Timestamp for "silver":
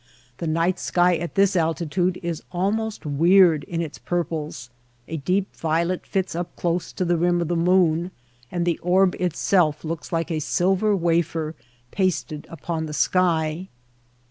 10.39-10.95